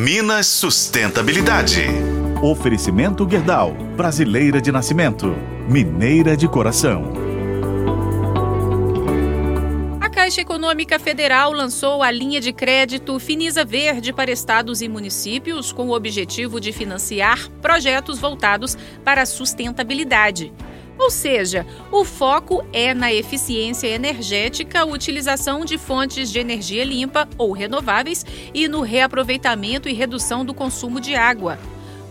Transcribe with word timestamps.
Minas 0.00 0.46
Sustentabilidade. 0.46 1.82
Oferecimento 2.40 3.26
Guerdal, 3.26 3.74
brasileira 3.96 4.60
de 4.60 4.70
nascimento, 4.70 5.34
mineira 5.68 6.36
de 6.36 6.46
coração. 6.46 7.12
A 10.00 10.08
Caixa 10.08 10.40
Econômica 10.40 11.00
Federal 11.00 11.52
lançou 11.52 12.00
a 12.00 12.12
linha 12.12 12.40
de 12.40 12.52
crédito 12.52 13.18
Finisa 13.18 13.64
Verde 13.64 14.12
para 14.12 14.30
estados 14.30 14.82
e 14.82 14.88
municípios 14.88 15.72
com 15.72 15.88
o 15.88 15.96
objetivo 15.96 16.60
de 16.60 16.72
financiar 16.72 17.48
projetos 17.60 18.20
voltados 18.20 18.78
para 19.04 19.22
a 19.22 19.26
sustentabilidade. 19.26 20.52
Ou 20.98 21.10
seja, 21.10 21.64
o 21.92 22.04
foco 22.04 22.66
é 22.72 22.92
na 22.92 23.12
eficiência 23.12 23.86
energética, 23.86 24.84
utilização 24.84 25.64
de 25.64 25.78
fontes 25.78 26.30
de 26.30 26.40
energia 26.40 26.84
limpa 26.84 27.28
ou 27.38 27.52
renováveis 27.52 28.26
e 28.52 28.66
no 28.66 28.80
reaproveitamento 28.80 29.88
e 29.88 29.92
redução 29.92 30.44
do 30.44 30.52
consumo 30.52 31.00
de 31.00 31.14
água. 31.14 31.58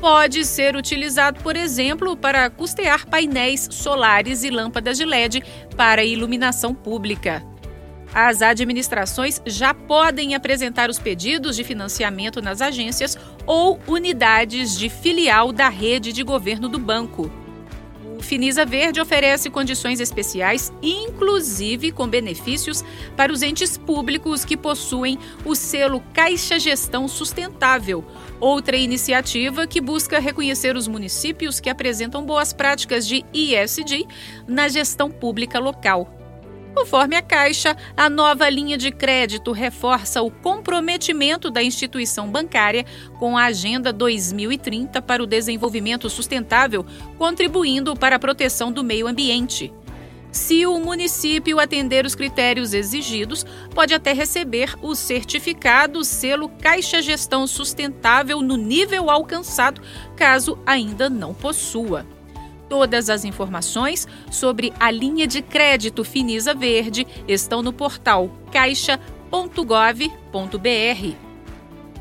Pode 0.00 0.44
ser 0.44 0.74
utilizado, 0.74 1.40
por 1.44 1.54
exemplo, 1.54 2.16
para 2.16 2.50
custear 2.50 3.06
painéis 3.06 3.68
solares 3.70 4.42
e 4.42 4.50
lâmpadas 4.50 4.98
de 4.98 5.04
LED 5.04 5.44
para 5.76 6.04
iluminação 6.04 6.74
pública. 6.74 7.40
As 8.12 8.42
administrações 8.42 9.40
já 9.46 9.72
podem 9.72 10.34
apresentar 10.34 10.90
os 10.90 10.98
pedidos 10.98 11.54
de 11.54 11.62
financiamento 11.62 12.42
nas 12.42 12.60
agências 12.60 13.16
ou 13.46 13.78
unidades 13.86 14.76
de 14.76 14.90
filial 14.90 15.52
da 15.52 15.68
rede 15.68 16.12
de 16.12 16.22
governo 16.24 16.68
do 16.68 16.80
banco. 16.80 17.41
Finisa 18.22 18.64
Verde 18.64 19.00
oferece 19.00 19.50
condições 19.50 20.00
especiais, 20.00 20.72
inclusive 20.82 21.92
com 21.92 22.08
benefícios 22.08 22.84
para 23.16 23.32
os 23.32 23.42
entes 23.42 23.76
públicos 23.76 24.44
que 24.44 24.56
possuem 24.56 25.18
o 25.44 25.54
selo 25.54 26.02
Caixa 26.12 26.58
Gestão 26.58 27.08
Sustentável, 27.08 28.04
outra 28.40 28.76
iniciativa 28.76 29.66
que 29.66 29.80
busca 29.80 30.18
reconhecer 30.18 30.76
os 30.76 30.88
municípios 30.88 31.60
que 31.60 31.68
apresentam 31.68 32.24
boas 32.24 32.52
práticas 32.52 33.06
de 33.06 33.24
ISD 33.32 34.06
na 34.46 34.68
gestão 34.68 35.10
pública 35.10 35.58
local. 35.58 36.21
Conforme 36.74 37.16
a 37.16 37.22
Caixa, 37.22 37.76
a 37.96 38.08
nova 38.08 38.48
linha 38.48 38.78
de 38.78 38.90
crédito 38.90 39.52
reforça 39.52 40.22
o 40.22 40.30
comprometimento 40.30 41.50
da 41.50 41.62
instituição 41.62 42.28
bancária 42.28 42.86
com 43.18 43.36
a 43.36 43.44
Agenda 43.44 43.92
2030 43.92 45.02
para 45.02 45.22
o 45.22 45.26
desenvolvimento 45.26 46.08
sustentável, 46.08 46.84
contribuindo 47.18 47.94
para 47.94 48.16
a 48.16 48.18
proteção 48.18 48.72
do 48.72 48.82
meio 48.82 49.06
ambiente. 49.06 49.72
Se 50.32 50.64
o 50.66 50.80
município 50.80 51.60
atender 51.60 52.06
os 52.06 52.14
critérios 52.14 52.72
exigidos, 52.72 53.44
pode 53.74 53.92
até 53.92 54.14
receber 54.14 54.74
o 54.80 54.94
certificado 54.94 56.02
selo 56.02 56.48
Caixa 56.48 57.02
Gestão 57.02 57.46
Sustentável 57.46 58.40
no 58.40 58.56
nível 58.56 59.10
alcançado, 59.10 59.82
caso 60.16 60.58
ainda 60.64 61.10
não 61.10 61.34
possua. 61.34 62.06
Todas 62.72 63.10
as 63.10 63.22
informações 63.22 64.08
sobre 64.30 64.72
a 64.80 64.90
linha 64.90 65.26
de 65.26 65.42
crédito 65.42 66.02
Finisa 66.02 66.54
Verde 66.54 67.06
estão 67.28 67.60
no 67.60 67.70
portal 67.70 68.30
caixa.gov.br. 68.50 68.98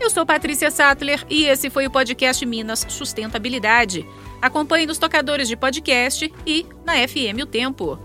Eu 0.00 0.10
sou 0.10 0.24
Patrícia 0.24 0.70
Sattler 0.70 1.26
e 1.28 1.42
esse 1.42 1.70
foi 1.70 1.88
o 1.88 1.90
podcast 1.90 2.46
Minas 2.46 2.86
Sustentabilidade. 2.88 4.06
Acompanhe 4.40 4.86
nos 4.86 4.96
tocadores 4.96 5.48
de 5.48 5.56
podcast 5.56 6.32
e 6.46 6.64
na 6.86 6.94
FM 7.08 7.42
O 7.42 7.46
Tempo. 7.46 7.98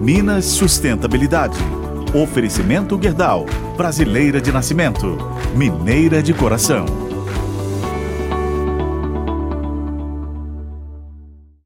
Minas 0.00 0.44
Sustentabilidade. 0.44 1.58
Oferecimento 2.14 2.96
Guerdal, 2.96 3.46
brasileira 3.76 4.40
de 4.40 4.52
nascimento, 4.52 5.18
mineira 5.56 6.22
de 6.22 6.32
coração. 6.32 7.05